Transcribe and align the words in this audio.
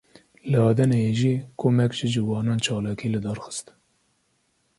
Li 0.49 0.57
Edeneyê 0.69 1.11
jî 1.19 1.33
komek 1.59 1.91
ji 1.97 2.07
ciwanan 2.13 2.59
çalakî 2.65 3.07
lidar 3.13 3.37
xist 3.43 3.67